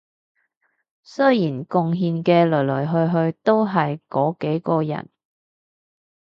[1.03, 5.11] 雖然貢獻嘅來來去去都係嗰幾個人